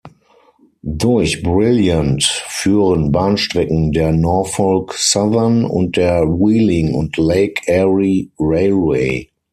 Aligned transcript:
Durch 0.81 1.43
Brilliant 1.43 2.23
führen 2.23 3.11
Bahnstrecken 3.11 3.91
der 3.91 4.11
Norfolk 4.11 4.93
Southern 4.95 5.63
und 5.63 5.95
der 5.95 6.23
Wheeling 6.23 6.95
and 6.99 7.15
Lake 7.17 7.61
Erie 7.67 8.31
Railway. 8.39 9.29